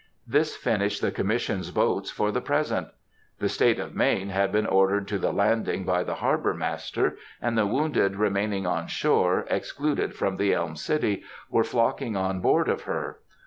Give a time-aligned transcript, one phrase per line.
[0.25, 2.87] This finished the Commission's boats for the present.
[3.37, 7.55] The State of Maine had been ordered to the landing by the Harbor master, and
[7.55, 12.81] the wounded remaining on shore, excluded from the Elm City, were flocking on board of
[12.89, 13.19] her.